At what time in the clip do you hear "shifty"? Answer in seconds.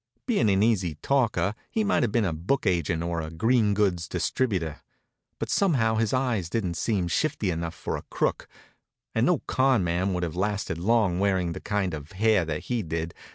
7.07-7.51